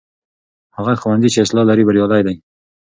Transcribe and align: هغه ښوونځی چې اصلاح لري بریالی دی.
هغه 0.77 0.93
ښوونځی 1.01 1.29
چې 1.33 1.39
اصلاح 1.45 1.65
لري 1.69 1.83
بریالی 1.87 2.21
دی. 2.27 2.35